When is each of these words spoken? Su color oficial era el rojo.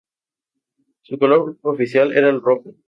Su 1.03 1.19
color 1.19 1.57
oficial 1.61 2.11
era 2.17 2.27
el 2.29 2.41
rojo. 2.41 2.73